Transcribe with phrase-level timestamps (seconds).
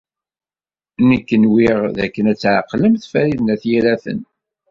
[1.07, 4.19] Nekk nwiɣ dakken ad tɛeqlemt Farid n At Yiraten.